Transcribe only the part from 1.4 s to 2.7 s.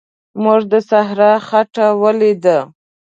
خټه ولیده.